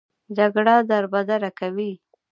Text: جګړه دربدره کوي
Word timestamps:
جګړه 0.37 0.75
دربدره 0.89 1.49
کوي 1.59 1.91